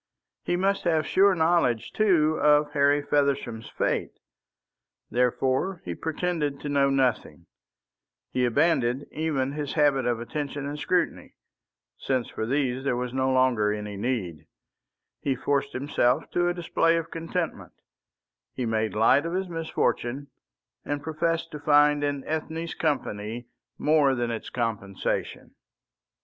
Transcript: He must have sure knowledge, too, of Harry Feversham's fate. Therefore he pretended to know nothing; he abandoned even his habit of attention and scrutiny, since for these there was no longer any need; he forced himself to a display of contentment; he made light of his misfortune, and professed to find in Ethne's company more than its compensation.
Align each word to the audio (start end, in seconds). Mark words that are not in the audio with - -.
He 0.41 0.55
must 0.55 0.85
have 0.85 1.05
sure 1.05 1.35
knowledge, 1.35 1.93
too, 1.93 2.39
of 2.41 2.71
Harry 2.71 3.03
Feversham's 3.03 3.69
fate. 3.69 4.17
Therefore 5.11 5.83
he 5.85 5.93
pretended 5.93 6.59
to 6.61 6.69
know 6.69 6.89
nothing; 6.89 7.45
he 8.31 8.43
abandoned 8.43 9.05
even 9.11 9.51
his 9.51 9.73
habit 9.73 10.07
of 10.07 10.19
attention 10.19 10.65
and 10.65 10.79
scrutiny, 10.79 11.35
since 11.99 12.27
for 12.29 12.47
these 12.47 12.83
there 12.83 12.95
was 12.95 13.13
no 13.13 13.31
longer 13.31 13.71
any 13.71 13.95
need; 13.95 14.47
he 15.19 15.35
forced 15.35 15.73
himself 15.73 16.31
to 16.31 16.47
a 16.47 16.53
display 16.55 16.97
of 16.97 17.11
contentment; 17.11 17.73
he 18.55 18.65
made 18.65 18.95
light 18.95 19.27
of 19.27 19.33
his 19.33 19.47
misfortune, 19.49 20.29
and 20.83 21.03
professed 21.03 21.51
to 21.51 21.59
find 21.59 22.03
in 22.03 22.23
Ethne's 22.23 22.73
company 22.73 23.45
more 23.77 24.15
than 24.15 24.31
its 24.31 24.49
compensation. 24.49 25.53